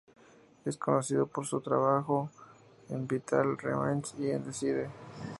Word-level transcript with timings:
Es 0.65 0.77
conocido 0.77 1.27
por 1.27 1.45
su 1.45 1.61
trabajo 1.61 2.31
en 2.89 3.07
Vital 3.07 3.55
Remains 3.55 4.15
y 4.17 4.31
en 4.31 4.43
Deicide. 4.43 4.89